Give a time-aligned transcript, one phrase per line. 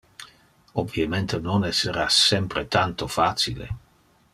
[0.83, 3.67] Obviemente non essera sempre tanto facile.